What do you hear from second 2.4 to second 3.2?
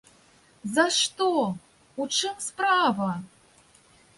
справа?